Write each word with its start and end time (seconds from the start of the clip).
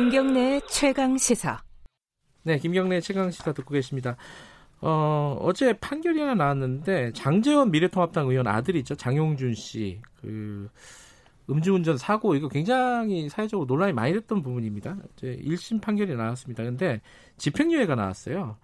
김경래 0.00 0.62
최강 0.66 1.18
시사. 1.18 1.62
네, 2.42 2.58
김경래 2.58 3.02
최강 3.02 3.30
시사 3.30 3.52
듣고 3.52 3.74
계십니다. 3.74 4.16
어, 4.80 5.36
어제 5.42 5.74
판결이 5.74 6.18
하나 6.18 6.34
나왔는데 6.34 7.12
장재원 7.12 7.70
미래통합당 7.70 8.28
의원 8.28 8.46
아들이죠. 8.46 8.94
장용준 8.94 9.54
씨. 9.54 10.00
그 10.22 10.70
음주운전 11.50 11.98
사고 11.98 12.34
이거 12.34 12.48
굉장히 12.48 13.28
사회적으로 13.28 13.66
논란이 13.66 13.92
많이 13.92 14.14
됐던 14.14 14.42
부분입니다. 14.42 14.96
이제 15.12 15.38
1심 15.44 15.82
판결이 15.82 16.16
나왔습니다. 16.16 16.64
근데 16.64 17.02
집행유예가 17.36 17.94
나왔어요. 17.94 18.56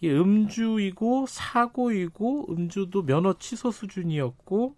이게 0.00 0.10
음주이고 0.14 1.26
사고이고 1.28 2.46
음주도 2.50 3.04
면허 3.04 3.34
취소 3.38 3.70
수준이었고 3.70 4.74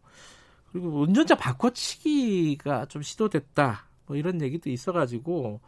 그리고 0.73 1.03
운전자 1.03 1.37
바꿔치기가 1.37 2.87
좀 2.87 3.01
시도됐다. 3.01 3.94
뭐 4.07 4.17
이런 4.17 4.41
얘기도 4.41 4.71
있어가지고 4.71 5.61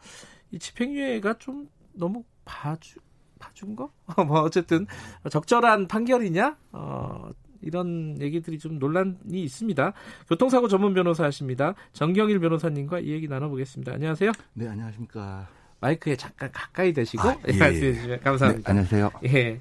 이 0.51 0.59
집행유예가 0.59 1.35
좀 1.39 1.69
너무 1.93 2.25
봐주 2.45 3.01
봐준 3.39 3.77
거? 3.77 3.91
뭐 4.27 4.41
어쨌든 4.41 4.87
적절한 5.31 5.89
판결이냐? 5.89 6.57
어, 6.73 7.31
이런 7.63 8.21
얘기들이 8.21 8.59
좀 8.59 8.79
논란이 8.79 9.17
있습니다. 9.43 9.93
교통사고 10.29 10.69
전문 10.69 10.95
변호사 10.95 11.25
하십니다. 11.25 11.75
정경일 11.93 12.39
변호사님과 12.39 13.01
이 13.01 13.11
얘기 13.11 13.29
나눠보겠습니다. 13.29 13.93
안녕하세요. 13.93 14.33
네, 14.55 14.69
안녕하십니까. 14.69 15.49
마이크에 15.81 16.17
잠깐 16.17 16.51
가까이 16.53 16.93
대시고 16.93 17.29
아, 17.29 17.37
예, 17.49 17.59
말씀해 17.59 17.95
주시면 17.95 18.21
감사합니다. 18.21 18.73
네, 18.73 18.79
안녕하세요. 18.79 19.11
예. 19.25 19.61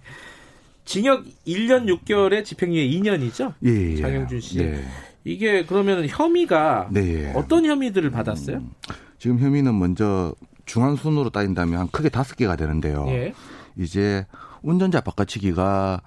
징역 0.85 1.25
1년 1.47 1.87
6개월에 1.87 2.45
집행유예 2.45 2.87
2년이죠? 2.87 3.53
예, 3.65 3.69
예. 3.69 3.95
장영준 3.97 4.39
씨. 4.39 4.59
네. 4.59 4.83
이게 5.25 5.65
그러면 5.65 6.07
혐의가 6.07 6.87
네. 6.91 7.33
어떤 7.35 7.65
혐의들을 7.65 8.09
받았어요? 8.11 8.57
음, 8.57 8.71
지금 9.17 9.39
혐의는 9.39 9.77
먼저 9.77 10.33
중앙 10.65 10.95
순으로 10.95 11.31
따진다면 11.31 11.79
한 11.79 11.87
크게 11.89 12.09
다섯 12.09 12.35
개가 12.35 12.55
되는데요. 12.55 13.05
예. 13.09 13.33
이제 13.75 14.25
운전자 14.61 15.01
바꿔치기가 15.01 16.01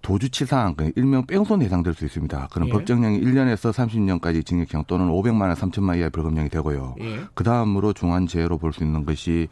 도주치상, 0.00 0.74
그 0.74 0.90
일명 0.96 1.26
뺑손에 1.26 1.66
해당될 1.66 1.94
수 1.94 2.04
있습니다. 2.04 2.48
그럼 2.50 2.68
예. 2.68 2.72
법정형이 2.72 3.20
1년에서 3.20 3.72
30년까지 3.72 4.44
징역형 4.44 4.84
또는 4.88 5.08
500만 5.08 5.42
원, 5.42 5.54
3천만 5.54 5.88
원 5.90 5.98
이하의 5.98 6.10
벌금형이 6.10 6.48
되고요. 6.48 6.96
예. 6.98 7.20
그 7.34 7.44
다음으로 7.44 7.92
중환죄로 7.92 8.58
볼 8.58 8.72
수 8.72 8.82
있는 8.82 9.04
것이 9.04 9.48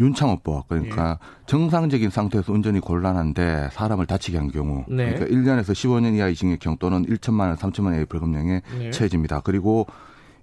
윤창호법 0.00 0.68
그러니까 0.68 1.18
예. 1.20 1.46
정상적인 1.46 2.10
상태에서 2.10 2.52
운전이 2.52 2.80
곤란한데 2.80 3.70
사람을 3.72 4.06
다치게 4.06 4.38
한 4.38 4.48
경우 4.50 4.84
네. 4.88 5.14
그러니까 5.14 5.26
1년에서 5.26 5.72
15년 5.72 6.14
이하의 6.16 6.34
징역형 6.34 6.76
또는 6.78 7.04
1천만 7.06 7.48
원, 7.48 7.56
3천만 7.56 7.86
원의 7.86 8.06
벌금형에 8.06 8.62
예. 8.80 8.90
처해집니다. 8.90 9.40
그리고 9.40 9.86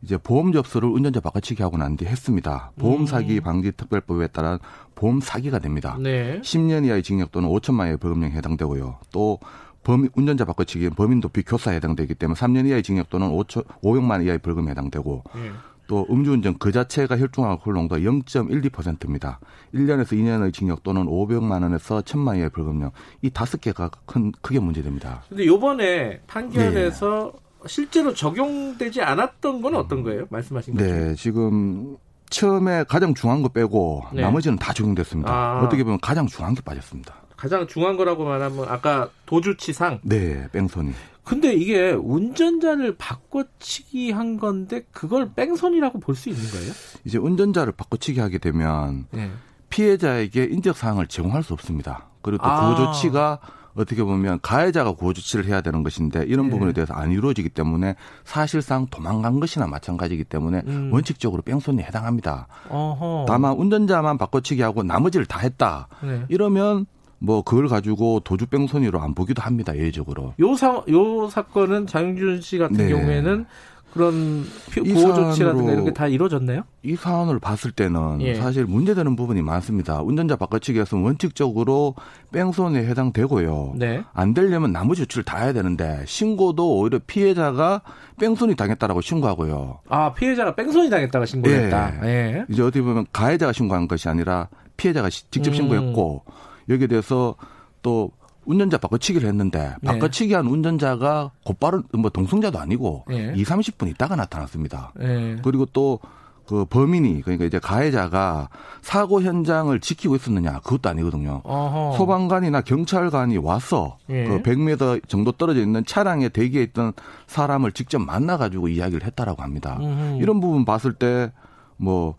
이제 0.02 0.18
보험 0.18 0.52
접수를 0.52 0.90
운전자 0.90 1.20
바꿔치기 1.20 1.64
하고 1.64 1.78
난 1.78 1.96
뒤 1.96 2.06
했습니다. 2.06 2.72
보험 2.78 3.02
음. 3.02 3.06
사기 3.08 3.40
방지 3.40 3.72
특별법에 3.72 4.28
따라 4.28 4.60
보험 4.94 5.20
사기가 5.22 5.60
됩니다. 5.60 5.98
네. 6.00 6.40
10년 6.42 6.86
이하의 6.86 7.02
징역 7.02 7.32
또는 7.32 7.50
5천만 7.50 7.80
원의 7.80 7.98
벌금형에 7.98 8.34
해당되고요. 8.34 8.98
또 9.12 9.40
범, 9.84 10.08
운전자 10.16 10.46
바꿔치기 10.46 10.90
범인 10.92 11.22
도피 11.22 11.44
교사에 11.44 11.76
해당되기 11.78 12.16
때문에 12.16 12.38
3년 12.38 12.68
이하의 12.68 12.84
징역 12.84 13.10
또는 13.10 13.30
5천, 13.30 13.66
500만 13.82 14.10
원 14.12 14.24
이하의 14.24 14.40
벌금에 14.40 14.72
해당되고 14.72 15.24
예. 15.38 15.52
또 15.88 16.06
음주운전 16.10 16.58
그 16.58 16.72
자체가 16.72 17.18
혈중 17.18 17.46
알코올 17.46 17.76
농도 17.76 17.98
0.12%입니다. 17.98 19.40
1년에서 19.74 20.14
2년의 20.14 20.54
징역 20.54 20.84
또는 20.84 21.06
500만 21.06 21.64
원에서 21.64 22.02
1000만 22.02 22.28
원의 22.28 22.50
벌금형 22.50 22.92
이 23.22 23.30
다섯 23.30 23.62
개가 23.62 23.90
큰 24.06 24.32
크게 24.42 24.60
문제됩니다. 24.60 25.24
근데 25.30 25.46
요번에 25.46 26.22
판결에서 26.28 27.32
네. 27.34 27.68
실제로 27.68 28.14
적용되지 28.14 29.02
않았던 29.02 29.62
건 29.62 29.76
어떤 29.76 30.04
거예요? 30.04 30.26
말씀하신 30.30 30.76
거죠? 30.76 30.86
네, 30.86 31.16
지금 31.16 31.98
처음에 32.30 32.84
가장 32.88 33.14
중요한 33.14 33.42
거 33.42 33.50
빼고 33.50 34.04
네. 34.14 34.22
나머지는 34.22 34.58
다 34.58 34.74
적용됐습니다. 34.74 35.32
아. 35.32 35.62
어떻게 35.64 35.84
보면 35.84 36.00
가장 36.02 36.28
중요한 36.28 36.56
게 36.56 36.62
빠졌습니다. 36.62 37.16
가장 37.38 37.68
중요한 37.68 37.98
거라고 37.98 38.24
말하면 38.26 38.66
아까 38.70 39.10
도주치상. 39.26 40.00
네, 40.04 40.48
뺑소니. 40.52 40.92
근데 41.26 41.54
이게 41.54 41.92
운전자를 41.92 42.96
바꿔치기 42.98 44.12
한 44.12 44.38
건데 44.38 44.86
그걸 44.92 45.34
뺑소니라고 45.34 46.00
볼 46.00 46.16
수 46.16 46.30
있는 46.30 46.44
거예요? 46.52 46.72
이제 47.04 47.18
운전자를 47.18 47.74
바꿔치기 47.74 48.20
하게 48.20 48.38
되면 48.38 49.08
네. 49.12 49.32
피해자에게 49.70 50.46
인적 50.46 50.78
사항을 50.78 51.08
제공할 51.08 51.44
수 51.44 51.54
없습니다. 51.54 52.08
그리고 52.22 52.44
또 52.44 52.50
아. 52.50 52.76
구호 52.76 52.86
조치가 52.94 53.40
어떻게 53.76 54.04
보면 54.04 54.40
가해자가 54.42 54.94
구호 54.94 55.12
조치를 55.12 55.46
해야 55.46 55.60
되는 55.60 55.84
것인데 55.84 56.24
이런 56.28 56.46
네. 56.46 56.52
부분에 56.52 56.72
대해서 56.72 56.94
안 56.94 57.12
이루어지기 57.12 57.50
때문에 57.50 57.96
사실상 58.24 58.88
도망간 58.88 59.40
것이나 59.42 59.68
마찬가지이기 59.68 60.24
때문에 60.24 60.62
음. 60.68 60.92
원칙적으로 60.94 61.42
뺑소니에 61.42 61.84
해당합니다. 61.84 62.48
어허. 62.70 63.26
다만 63.28 63.54
운전자만 63.58 64.18
바꿔치기 64.18 64.62
하고 64.62 64.84
나머지를 64.84 65.26
다 65.26 65.40
했다. 65.40 65.90
네. 66.02 66.24
이러면 66.30 66.86
뭐 67.26 67.42
그걸 67.42 67.68
가지고 67.68 68.20
도주 68.22 68.46
뺑소니로 68.48 69.00
안 69.02 69.14
보기도 69.16 69.42
합니다. 69.42 69.76
예외적으로. 69.76 70.34
요, 70.40 70.56
사, 70.56 70.84
요 70.90 71.28
사건은 71.30 71.88
장윤준 71.88 72.42
씨 72.42 72.58
같은 72.58 72.78
네. 72.78 72.90
경우에는 72.90 73.46
그런 73.94 74.44
보호 74.76 75.14
조치라든가 75.16 75.72
이런 75.72 75.86
게 75.86 75.92
다 75.94 76.08
이루어졌나요? 76.10 76.64
이 76.84 76.98
사안을 76.98 77.40
봤을 77.40 77.72
때는 77.72 78.22
예. 78.22 78.36
사실 78.36 78.66
문제되는 78.66 79.16
부분이 79.16 79.42
많습니다. 79.42 80.02
운전자 80.02 80.36
바꿔치기에서 80.36 80.98
원칙적으로 80.98 81.96
뺑소니에 82.34 82.86
해당되고요. 82.88 83.76
네. 83.78 84.04
안 84.14 84.34
되려면 84.34 84.74
나머지 84.74 85.04
조치를 85.04 85.24
다 85.24 85.38
해야 85.38 85.54
되는데 85.54 86.04
신고도 86.06 86.78
오히려 86.78 87.00
피해자가 87.08 87.82
뺑소니 88.20 88.56
당했다라고 88.58 89.00
신고하고요. 89.00 89.80
아, 89.88 90.14
피해자가 90.14 90.56
뺑소니 90.56 90.90
당했다가 90.90 91.26
신고했다. 91.26 92.06
예. 92.06 92.46
이제 92.50 92.62
어떻게 92.64 92.82
보면 92.82 93.06
가해자가 93.14 93.54
신고한 93.54 93.88
것이 93.88 94.10
아니라 94.10 94.50
피해자가 94.76 95.10
시- 95.10 95.32
직접 95.32 95.52
음. 95.52 95.56
신고했고 95.56 96.26
여기에 96.70 96.88
대해서 96.88 97.36
또 97.82 98.12
운전자 98.46 98.78
바꿔치기를 98.78 99.28
했는데 99.28 99.76
네. 99.82 99.92
바꿔치기한 99.92 100.46
운전자가 100.46 101.32
곧바로 101.44 101.84
뭐 101.94 102.10
동승자도 102.10 102.60
아니고 102.60 103.06
예. 103.12 103.34
2, 103.36 103.44
30분 103.44 103.90
있다가 103.90 104.16
나타났습니다. 104.16 104.94
예. 105.02 105.38
그리고 105.44 105.66
또 105.66 106.00
그 106.48 106.66
범인이 106.66 107.22
그러니까 107.22 107.46
이제 107.46 107.60
가해자가 107.60 108.50
사고 108.82 109.22
현장을 109.22 109.78
지키고 109.80 110.16
있었느냐 110.16 110.60
그것도 110.60 110.90
아니거든요. 110.90 111.42
어허. 111.44 111.98
소방관이나 111.98 112.62
경찰관이 112.62 113.38
와서 113.38 113.98
예. 114.10 114.26
그 114.26 114.42
100m 114.44 115.08
정도 115.08 115.32
떨어져 115.32 115.62
있는 115.62 115.84
차량에 115.86 116.30
대기해 116.30 116.64
있던 116.66 116.94
사람을 117.28 117.72
직접 117.72 118.00
만나 118.00 118.38
가지고 118.38 118.68
이야기를 118.68 119.06
했다라고 119.06 119.42
합니다. 119.42 119.78
음흠. 119.82 120.22
이런 120.22 120.40
부분 120.40 120.66
봤을 120.66 120.94
때뭐 120.94 122.16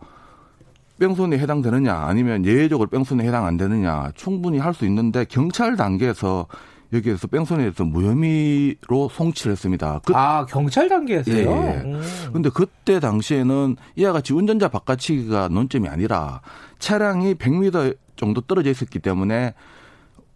뺑소니에 0.99 1.39
해당되느냐 1.39 1.93
아니면 1.93 2.45
예외적으로 2.45 2.89
뺑소니에 2.89 3.27
해당 3.27 3.45
안 3.45 3.57
되느냐 3.57 4.11
충분히 4.15 4.57
할 4.59 4.73
수 4.73 4.85
있는데 4.85 5.25
경찰 5.25 5.75
단계에서 5.75 6.47
여기에서 6.93 7.27
뺑소니에 7.27 7.65
대해서 7.65 7.83
무혐의로 7.83 9.09
송치를 9.09 9.51
했습니다. 9.51 9.99
그, 10.05 10.13
아, 10.15 10.45
경찰 10.45 10.87
단계였어요? 10.87 11.35
예, 11.35 11.41
예. 11.41 11.81
음. 11.83 12.43
그때 12.53 12.99
당시에는 12.99 13.75
이와 13.95 14.13
같이 14.13 14.33
운전자 14.33 14.67
바꿔치기가 14.69 15.49
논점이 15.49 15.87
아니라 15.89 16.41
차량이 16.79 17.33
100m 17.35 17.97
정도 18.15 18.41
떨어져 18.41 18.69
있었기 18.69 18.99
때문에 18.99 19.47
어, 19.47 19.53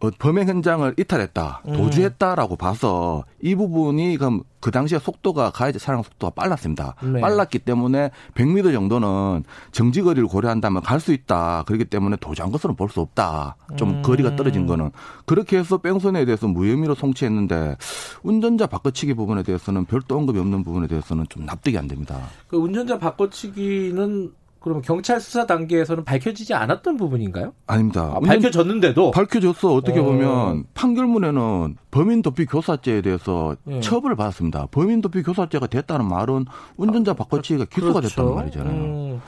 범행 0.09 0.47
현장을 0.47 0.95
이탈했다, 0.97 1.61
음. 1.67 1.73
도주했다라고 1.73 2.55
봐서 2.55 3.23
이 3.41 3.53
부분이 3.55 4.17
그럼 4.17 4.41
그 4.59 4.69
당시에 4.71 4.99
속도가 4.99 5.51
가해자 5.51 5.79
차량 5.79 6.03
속도가 6.03 6.33
빨랐습니다. 6.35 6.95
네. 7.03 7.19
빨랐기 7.19 7.59
때문에 7.59 8.11
100m 8.35 8.71
정도는 8.73 9.43
정지거리를 9.71 10.27
고려한다면 10.27 10.81
갈 10.83 11.01
수 11.01 11.13
있다. 11.13 11.63
그렇기 11.65 11.85
때문에 11.85 12.15
도주한 12.17 12.51
것으로는 12.51 12.75
볼수 12.75 13.01
없다. 13.01 13.55
좀 13.75 13.89
음. 13.89 14.01
거리가 14.03 14.35
떨어진 14.35 14.67
거는 14.67 14.91
그렇게 15.25 15.57
해서 15.57 15.79
뺑소니에 15.79 16.25
대해서 16.25 16.47
무혐의로 16.47 16.93
송치했는데 16.93 17.75
운전자 18.21 18.67
바꿔치기 18.67 19.15
부분에 19.15 19.41
대해서는 19.41 19.85
별도 19.85 20.15
언급이 20.15 20.37
없는 20.37 20.63
부분에 20.63 20.85
대해서는 20.85 21.25
좀 21.29 21.45
납득이 21.45 21.75
안 21.77 21.87
됩니다. 21.87 22.19
그 22.47 22.57
운전자 22.57 22.99
바꿔치기는 22.99 24.31
그러면 24.61 24.83
경찰 24.83 25.19
수사 25.19 25.47
단계에서는 25.47 26.05
밝혀지지 26.05 26.53
않았던 26.53 26.95
부분인가요? 26.95 27.53
아닙니다. 27.65 28.13
아, 28.15 28.19
밝혀졌는데도 28.19 29.09
밝혀졌어. 29.09 29.73
어떻게 29.73 29.99
어. 29.99 30.03
보면 30.03 30.65
판결문에는 30.75 31.77
범인 31.89 32.21
도피 32.21 32.45
교사죄에 32.45 33.01
대해서 33.01 33.55
예. 33.67 33.79
처벌을 33.79 34.15
받았습니다. 34.15 34.67
범인 34.69 35.01
도피 35.01 35.23
교사죄가 35.23 35.65
됐다는 35.65 36.07
말은 36.07 36.45
운전자 36.77 37.15
바꿔치기가 37.15 37.65
기소가 37.65 38.01
됐다는 38.01 38.35
말이잖아요. 38.35 38.75
음. 38.75 39.21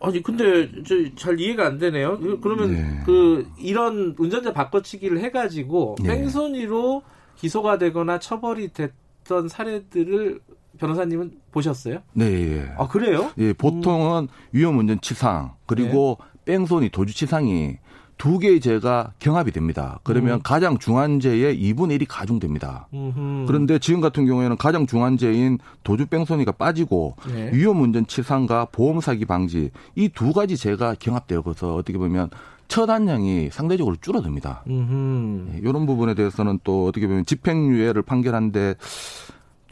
아니 0.00 0.22
근데 0.22 0.70
저잘 0.82 1.38
이해가 1.38 1.66
안 1.66 1.78
되네요. 1.78 2.18
그러면 2.40 2.72
네. 2.72 3.02
그 3.04 3.46
이런 3.58 4.14
운전자 4.18 4.54
바꿔치기를 4.54 5.20
해가지고 5.20 5.96
네. 6.02 6.08
뺑소니로 6.08 7.02
기소가 7.36 7.76
되거나 7.76 8.18
처벌이 8.18 8.72
됐던 8.72 9.48
사례들을 9.48 10.40
변호사님은 10.82 11.30
보셨어요? 11.52 11.98
네, 12.12 12.26
예. 12.26 12.72
아 12.76 12.88
그래요? 12.88 13.30
예, 13.38 13.52
보통은 13.52 14.28
위험운전 14.52 15.00
치상 15.00 15.52
그리고 15.66 16.18
네. 16.44 16.54
뺑소니 16.56 16.88
도주 16.90 17.14
치상이 17.14 17.76
두 18.18 18.38
개의 18.38 18.60
죄가 18.60 19.12
경합이 19.18 19.50
됩니다. 19.50 19.98
그러면 20.04 20.34
음. 20.34 20.40
가장 20.44 20.78
중한 20.78 21.18
죄의 21.18 21.58
2분의 21.60 21.98
1이 22.00 22.06
가중됩니다. 22.08 22.86
음흠. 22.94 23.46
그런데 23.48 23.78
지금 23.80 24.00
같은 24.00 24.26
경우에는 24.26 24.56
가장 24.58 24.86
중한 24.86 25.16
죄인 25.16 25.58
도주 25.82 26.06
뺑소니가 26.06 26.52
빠지고 26.52 27.16
네. 27.32 27.50
위험운전 27.52 28.06
치상과 28.06 28.66
보험 28.70 29.00
사기 29.00 29.24
방지 29.24 29.70
이 29.96 30.08
두 30.08 30.32
가지 30.32 30.56
죄가 30.56 30.94
경합되어서 31.00 31.74
어떻게 31.74 31.98
보면 31.98 32.30
처단량이 32.68 33.50
상대적으로 33.50 33.96
줄어듭니다. 34.00 34.62
음흠. 34.68 35.58
이런 35.62 35.84
부분에 35.86 36.14
대해서는 36.14 36.60
또 36.64 36.86
어떻게 36.86 37.06
보면 37.08 37.26
집행유예를 37.26 38.02
판결한데 38.02 38.76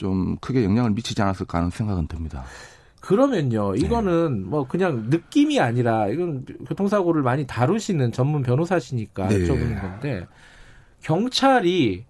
좀 0.01 0.39
크게 0.41 0.65
영향을 0.65 0.93
미치지 0.93 1.21
않았을까 1.21 1.59
하는 1.59 1.71
생각은 1.71 2.07
듭니다. 2.07 2.43
그러면요, 3.01 3.77
이거는 3.77 4.49
뭐 4.49 4.67
그냥 4.67 5.07
느낌이 5.11 5.61
아니라 5.61 6.09
이건 6.09 6.47
교통사고를 6.67 7.23
많이 7.23 7.47
다루시는 7.47 8.13
전문 8.13 8.43
변호사시니까 8.43 9.29
네. 9.29 9.39
여쭤보는 9.41 9.81
건데 9.81 10.27
경찰이 11.03 12.05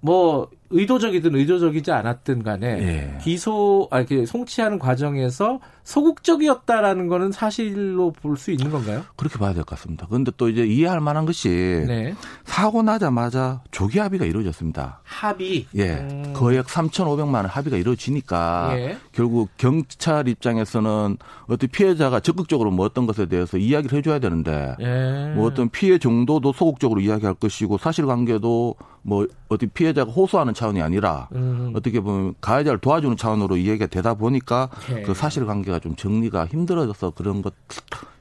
뭐 0.00 0.50
의도적이든 0.72 1.34
의도적이지 1.36 1.90
않았든 1.92 2.42
간에 2.42 2.66
예. 2.66 3.18
기소 3.22 3.88
아 3.90 3.98
이렇게 3.98 4.26
송치하는 4.26 4.78
과정에서 4.78 5.60
소극적이었다라는 5.84 7.08
거는 7.08 7.32
사실로 7.32 8.12
볼 8.12 8.36
수 8.36 8.50
있는 8.50 8.70
건가요? 8.70 9.04
그렇게 9.16 9.38
봐야 9.38 9.52
될 9.52 9.62
것 9.64 9.76
같습니다. 9.76 10.06
그런데 10.08 10.32
또 10.36 10.48
이제 10.48 10.64
이해할 10.64 11.00
만한 11.00 11.26
것이 11.26 11.48
네. 11.86 12.14
사고 12.44 12.82
나자마자 12.82 13.60
조기 13.70 13.98
합의가 13.98 14.24
이루어졌습니다. 14.24 15.00
합의. 15.04 15.66
예. 15.76 15.90
음. 15.98 16.32
거액 16.34 16.66
3,500만 16.66 17.34
원 17.34 17.46
합의가 17.46 17.76
이루어지니까 17.76 18.70
예. 18.78 18.96
결국 19.12 19.50
경찰 19.58 20.28
입장에서는 20.28 21.16
어떤 21.46 21.68
피해자가 21.70 22.20
적극적으로 22.20 22.70
뭐 22.70 22.86
어떤 22.86 23.06
것에 23.06 23.26
대해서 23.26 23.58
이야기를 23.58 23.98
해줘야 23.98 24.18
되는데 24.18 24.74
예. 24.80 25.32
뭐 25.36 25.46
어떤 25.46 25.68
피해 25.68 25.98
정도도 25.98 26.52
소극적으로 26.52 27.00
이야기할 27.00 27.34
것이고 27.34 27.78
사실관계도 27.78 28.74
뭐 29.02 29.26
어떤 29.48 29.68
피해자가 29.74 30.10
호소하는 30.10 30.54
차원이 30.62 30.80
아니라 30.80 31.28
음. 31.32 31.72
어떻게 31.74 32.00
보면 32.00 32.34
가해자를 32.40 32.78
도와주는 32.78 33.16
차원으로 33.16 33.56
이야기가 33.56 33.86
되다 33.86 34.14
보니까 34.14 34.70
예. 34.94 35.02
그 35.02 35.12
사실관계가 35.12 35.80
좀 35.80 35.96
정리가 35.96 36.46
힘들어져서 36.46 37.10
그런 37.10 37.42
것 37.42 37.52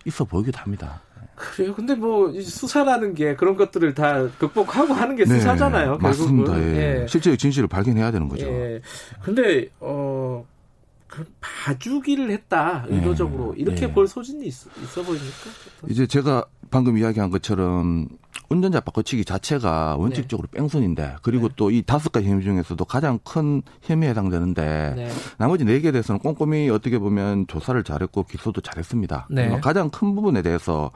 있어 0.05 0.25
보이기도 0.25 0.57
합니다. 0.57 1.01
그래요. 1.35 1.73
근데 1.75 1.93
뭐이 1.95 2.41
수사라는 2.41 3.13
게 3.13 3.35
그런 3.35 3.55
것들을 3.55 3.93
다 3.93 4.27
극복하고 4.39 4.93
하는 4.93 5.15
게 5.15 5.25
수사잖아요. 5.25 5.93
네, 5.93 5.97
맞습니다. 5.99 6.53
결국은. 6.53 6.75
예. 6.75 7.05
실제 7.07 7.35
진실을 7.37 7.67
발견해야 7.67 8.11
되는 8.11 8.27
거죠. 8.27 8.47
예. 8.47 8.81
근데 9.23 9.67
어그 9.79 11.25
봐주기를 11.39 12.31
했다 12.31 12.85
의도적으로 12.87 13.53
예. 13.57 13.61
이렇게 13.61 13.83
예. 13.83 13.93
볼 13.93 14.07
소진이 14.07 14.47
있, 14.47 14.53
어 14.67 15.03
보입니까? 15.03 15.49
이제 15.89 16.07
제가 16.07 16.45
방금 16.71 16.97
이야기한 16.97 17.29
것처럼 17.29 18.07
운전자 18.51 18.81
바꿔치기 18.81 19.23
자체가 19.23 19.95
원칙적으로 19.97 20.49
뺑소니인데 20.51 21.15
그리고 21.21 21.47
네. 21.47 21.53
또이 21.55 21.83
다섯 21.83 22.11
가지 22.11 22.27
혐의 22.29 22.43
중에서도 22.43 22.83
가장 22.83 23.17
큰 23.23 23.61
혐의에 23.81 24.09
해당되는데 24.09 24.93
네. 24.97 25.09
나머지 25.37 25.63
네 25.63 25.79
개에 25.79 25.93
대해서는 25.93 26.19
꼼꼼히 26.19 26.69
어떻게 26.69 26.99
보면 26.99 27.47
조사를 27.47 27.81
잘했고 27.81 28.23
기소도 28.23 28.59
잘했습니다. 28.59 29.27
네. 29.31 29.47
뭐 29.47 29.61
가장 29.61 29.89
큰 29.89 30.13
부분에 30.15 30.41
대해서 30.41 30.91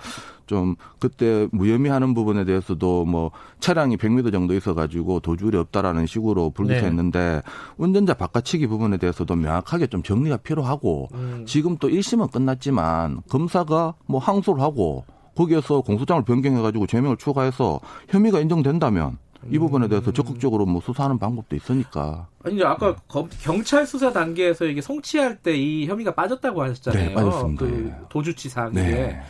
좀 0.48 0.76
그때 1.00 1.48
무혐의하는 1.54 2.14
부분에 2.14 2.44
대해서도 2.44 3.06
뭐 3.06 3.32
차량이 3.62 3.96
100m 3.96 4.34
정도 4.34 4.54
있어가지고 4.54 5.22
도주율이 5.22 5.58
없다라는 5.58 6.08
식으로 6.08 6.50
분류했는데 6.50 7.42
운전자 7.78 8.14
바꿔치기 8.16 8.68
부분에 8.68 8.98
대해서도 8.98 9.34
명확하게 9.34 9.88
좀 9.88 10.04
정리가 10.04 10.38
필요하고 10.38 11.08
음. 11.14 11.46
지금 11.48 11.78
또 11.78 11.88
1심은 11.88 12.32
끝났지만 12.32 13.22
검사가 13.30 13.96
뭐 14.08 14.20
항소를 14.20 14.62
하고 14.62 15.06
거기에서 15.36 15.82
공소장을 15.82 16.24
변경해가지고 16.24 16.88
죄명을 16.88 17.18
추가해서 17.18 17.80
혐의가 18.10 18.40
인정된다면 18.40 19.18
이 19.52 19.60
부분에 19.60 19.86
음. 19.86 19.90
대해서 19.90 20.12
적극적으로 20.12 20.66
뭐 20.66 20.82
수사하는 20.82 21.20
방법도 21.20 21.56
있으니까 21.56 22.28
아니 22.44 22.56
이제 22.56 22.66
아까 22.66 22.96
검- 23.08 23.30
경찰 23.42 23.86
수사 23.86 24.12
단계에서 24.12 24.66
이게 24.66 24.82
송치할 24.82 25.38
때 25.38 25.56
이 25.56 25.86
혐의가 25.88 26.16
빠졌다고 26.16 26.64
하셨잖아요. 26.64 27.10
네, 27.10 27.14
빠졌습니다. 27.14 27.66
그 27.66 27.86
예. 27.88 28.06
도주치사하게. 28.10 28.74
네. 28.82 29.22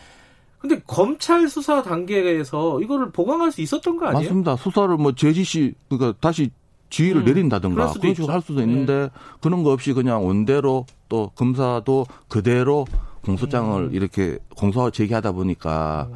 근데 0.58 0.80
검찰 0.86 1.46
수사 1.48 1.82
단계에서 1.82 2.80
이거를 2.80 3.10
보강할 3.12 3.52
수 3.52 3.60
있었던 3.60 3.98
거 3.98 4.06
아니에요? 4.06 4.22
맞습니다. 4.24 4.56
수사를 4.56 4.96
뭐 4.96 5.12
제지시 5.12 5.74
그러니까 5.88 6.18
다시 6.20 6.50
지휘를 6.88 7.22
음, 7.22 7.24
내린다든가 7.26 7.92
그런 7.92 8.14
식으로. 8.14 8.26
네. 8.28 8.32
할 8.32 8.40
수도 8.42 8.60
있는데 8.62 9.10
그런 9.42 9.62
거 9.64 9.70
없이 9.72 9.92
그냥 9.92 10.24
원대로 10.26 10.86
또 11.08 11.30
검사도 11.34 12.06
그대로 12.28 12.86
공소장을 13.26 13.82
음. 13.82 13.94
이렇게 13.94 14.38
공소 14.56 14.90
제기하다 14.90 15.32
보니까 15.32 16.08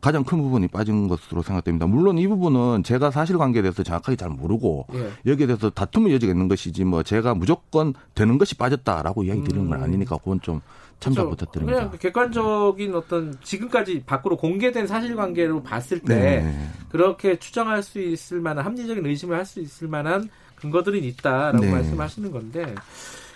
가장 0.00 0.22
큰 0.22 0.38
부분이 0.38 0.68
빠진 0.68 1.08
것으로 1.08 1.42
생각됩니다. 1.42 1.86
물론 1.86 2.18
이 2.18 2.28
부분은 2.28 2.84
제가 2.84 3.10
사실관계에 3.10 3.62
대해서 3.62 3.82
정확하게 3.82 4.14
잘 4.16 4.28
모르고 4.30 4.86
예. 4.94 5.10
여기에 5.30 5.46
대해서 5.48 5.70
다툼의 5.70 6.12
여지가 6.14 6.32
있는 6.32 6.46
것이지 6.46 6.84
뭐 6.84 7.02
제가 7.02 7.34
무조건 7.34 7.94
되는 8.14 8.38
것이 8.38 8.54
빠졌다라고 8.56 9.24
이야기 9.24 9.42
드리는 9.42 9.68
건 9.68 9.80
음. 9.80 9.84
아니니까 9.84 10.18
그건 10.18 10.40
좀 10.40 10.60
참작 11.00 11.22
그렇죠. 11.22 11.30
부탁드립니다. 11.30 11.78
그냥 11.78 11.98
객관적인 11.98 12.94
어떤 12.94 13.36
지금까지 13.42 14.04
밖으로 14.04 14.36
공개된 14.36 14.86
사실관계로 14.86 15.62
봤을 15.64 16.00
때 16.00 16.14
네. 16.42 16.68
그렇게 16.90 17.38
추정할 17.38 17.82
수 17.82 18.00
있을 18.00 18.40
만한 18.40 18.64
합리적인 18.64 19.04
의심을 19.04 19.36
할 19.36 19.44
수 19.44 19.60
있을 19.60 19.88
만한 19.88 20.28
근거들이 20.56 21.06
있다라고 21.08 21.58
네. 21.64 21.70
말씀하시는 21.72 22.30
건데 22.30 22.74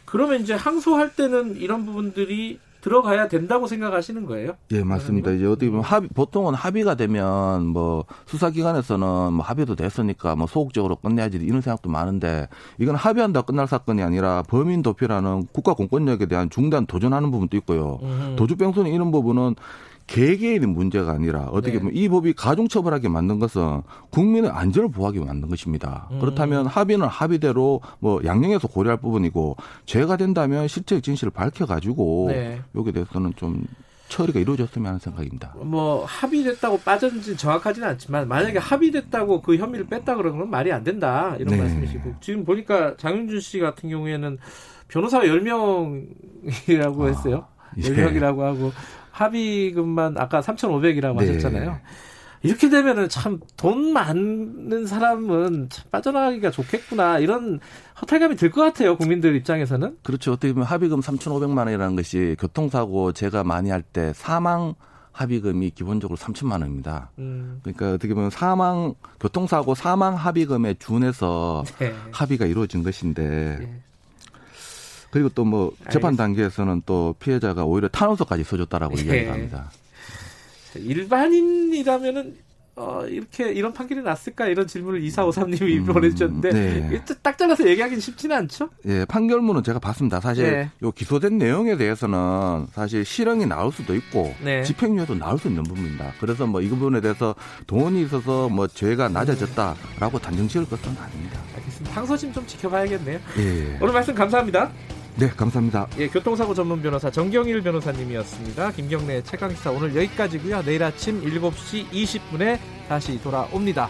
그러면 0.05 0.43
이제 0.43 0.55
항소할 0.55 1.14
때는 1.17 1.56
이런 1.56 1.87
부분들이 1.87 2.58
들어가야 2.82 3.29
된다고 3.29 3.67
생각하시는 3.67 4.26
거예요? 4.26 4.56
예, 4.73 4.82
맞습니다. 4.82 5.31
이제 5.31 5.46
어떻게 5.46 5.70
보면 5.70 5.84
합의, 5.84 6.08
보통은 6.14 6.52
합의가 6.55 6.96
되면 6.96 7.67
뭐 7.69 8.05
수사기관에서는 8.26 9.32
뭐 9.32 9.44
합의도 9.44 9.76
됐으니까 9.76 10.34
뭐 10.34 10.49
소극적으로 10.49 10.96
끝내야지 10.96 11.38
이런 11.38 11.61
생각도 11.61 11.88
많은데 11.88 12.49
이건 12.79 12.96
합의한다 12.96 13.43
끝날 13.43 13.69
사건이 13.69 14.02
아니라 14.02 14.43
범인 14.49 14.82
도피라는 14.82 15.46
국가 15.52 15.75
공권력에 15.75 16.26
대한 16.26 16.50
중대한 16.50 16.84
도전하는 16.87 17.31
부분도 17.31 17.56
있고요. 17.58 18.00
음. 18.02 18.34
도주병선이 18.37 18.93
이런 18.93 19.12
부분은 19.12 19.55
개개인의 20.12 20.68
문제가 20.68 21.12
아니라 21.12 21.44
어떻게 21.46 21.74
네. 21.74 21.78
보면 21.78 21.94
이 21.94 22.06
법이 22.06 22.34
가중처벌하게 22.34 23.08
만든 23.08 23.38
것은 23.38 23.80
국민의 24.10 24.50
안전을 24.50 24.90
보호하기 24.90 25.16
위해 25.18 25.26
만든 25.26 25.48
것입니다. 25.48 26.06
음. 26.10 26.20
그렇다면 26.20 26.66
합의는 26.66 27.06
합의대로 27.06 27.80
뭐 27.98 28.20
양형에서 28.22 28.68
고려할 28.68 28.98
부분이고 28.98 29.56
죄가 29.86 30.18
된다면 30.18 30.68
실체적 30.68 31.02
진실을 31.02 31.30
밝혀가지고 31.30 32.26
네. 32.28 32.60
여기에 32.74 32.92
대해서는 32.92 33.32
좀 33.36 33.64
처리가 34.08 34.38
이루어졌으면 34.38 34.86
하는 34.86 34.98
생각입니다. 34.98 35.54
뭐 35.56 36.04
합의됐다고 36.04 36.80
빠졌는지 36.80 37.34
정확하지는 37.34 37.88
않지만 37.88 38.28
만약에 38.28 38.58
합의됐다고 38.58 39.40
그 39.40 39.56
혐의를 39.56 39.86
뺐다 39.86 40.16
그러는 40.16 40.40
건 40.40 40.50
말이 40.50 40.70
안 40.70 40.84
된다 40.84 41.34
이런 41.38 41.54
네. 41.54 41.62
말씀이시고 41.62 42.16
지금 42.20 42.44
보니까 42.44 42.98
장윤준 42.98 43.40
씨 43.40 43.60
같은 43.60 43.88
경우에는 43.88 44.36
변호사가 44.88 45.24
10명이라고 45.24 47.08
했어요. 47.08 47.46
예. 47.78 47.81
10명이라고 47.81 48.40
하고 48.40 48.72
합의금만 49.12 50.16
아까 50.19 50.40
3,500이라고 50.40 51.19
네. 51.19 51.28
하셨잖아요. 51.28 51.78
이렇게 52.44 52.69
되면은 52.69 53.08
참 53.08 53.38
돈 53.56 53.92
많은 53.92 54.84
사람은 54.86 55.69
참 55.70 55.84
빠져나가기가 55.92 56.50
좋겠구나 56.50 57.20
이런 57.20 57.60
허탈감이 58.00 58.34
들 58.34 58.50
것 58.50 58.62
같아요 58.62 58.96
국민들 58.96 59.36
입장에서는 59.36 59.98
그렇죠. 60.02 60.32
어떻게 60.32 60.52
보면 60.52 60.66
합의금 60.66 61.00
3,500만 61.00 61.58
원이라는 61.58 61.94
것이 61.94 62.34
교통사고 62.40 63.12
제가 63.12 63.44
많이 63.44 63.70
할 63.70 63.82
때 63.82 64.12
사망 64.16 64.74
합의금이 65.12 65.70
기본적으로 65.70 66.16
3천만 66.16 66.52
원입니다. 66.62 67.10
음, 67.19 67.60
그러니까 67.62 67.92
어떻게 67.92 68.12
보면 68.14 68.31
사망 68.31 68.94
교통사고 69.20 69.74
사망 69.76 70.14
합의금에 70.16 70.74
준해서 70.81 71.62
네. 71.78 71.94
합의가 72.10 72.46
이루어진 72.46 72.82
것인데 72.82 73.58
예. 73.62 73.81
그리고 75.12 75.28
또 75.28 75.44
뭐 75.44 75.72
재판. 75.90 76.16
단계에서는 76.16 76.82
또 76.86 77.14
피해자가 77.20 77.64
오히려 77.64 77.86
탄원서까지 77.88 78.42
써줬다라고 78.44 78.96
예. 78.98 79.02
이야기합니다. 79.02 79.70
일반인이라면은 80.74 82.36
어, 82.74 83.02
이렇게 83.06 83.52
이런 83.52 83.74
판결이 83.74 84.00
났을까 84.00 84.46
이런 84.46 84.66
질문을 84.66 85.02
2453님이 85.02 85.81
음, 85.81 85.84
보내주셨는데 85.84 86.52
네. 86.52 87.04
딱 87.20 87.36
잘라서 87.36 87.69
얘기하기는 87.69 88.00
쉽지는 88.00 88.34
않죠? 88.36 88.70
예, 88.86 89.04
판결문은 89.04 89.62
제가 89.62 89.78
봤습니다. 89.78 90.20
사실 90.20 90.50
네. 90.50 90.70
요 90.82 90.90
기소된 90.90 91.36
내용에 91.36 91.76
대해서는 91.76 92.69
사실 92.72 93.04
실형이 93.04 93.44
나올 93.44 93.72
수도 93.72 93.94
있고 93.94 94.34
네. 94.42 94.62
집행유예도 94.62 95.16
나올 95.16 95.38
수 95.38 95.48
있는 95.48 95.62
부분입니다. 95.64 96.14
그래서 96.19 96.46
뭐 96.46 96.62
이 96.62 96.69
부분에 96.70 97.02
대해서 97.02 97.34
돈이 97.66 98.02
있어서 98.04 98.48
뭐 98.48 98.66
죄가 98.66 99.10
낮아졌다라고 99.10 100.19
단정 100.20 100.48
지을 100.48 100.64
것은 100.64 100.96
아닙니다. 100.98 101.40
알겠습니다. 101.54 101.94
항소심 101.94 102.32
좀 102.32 102.46
지켜봐야겠네요. 102.46 103.19
예. 103.38 103.78
오늘 103.82 103.92
말씀 103.92 104.14
감사합니다. 104.14 104.72
네, 105.16 105.28
감사합니다. 105.28 105.86
예, 105.98 106.08
교통사고 106.08 106.54
전문 106.54 106.81
변호사 106.81 107.10
정경일 107.10 107.62
변호사님이었습니다. 107.62 108.72
김경래 108.72 109.22
최강기사 109.22 109.70
오늘 109.70 109.94
여기까지고요. 109.94 110.62
내일 110.62 110.82
아침 110.82 111.22
7시 111.22 111.88
20분에 111.90 112.58
다시 112.88 113.20
돌아옵니다. 113.22 113.88